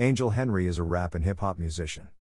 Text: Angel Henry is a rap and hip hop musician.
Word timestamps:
Angel 0.00 0.30
Henry 0.30 0.66
is 0.66 0.78
a 0.78 0.82
rap 0.82 1.14
and 1.14 1.22
hip 1.22 1.40
hop 1.40 1.58
musician. 1.58 2.08